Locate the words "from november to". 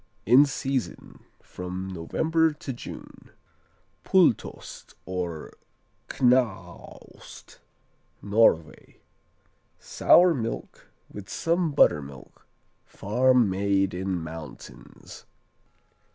1.43-2.73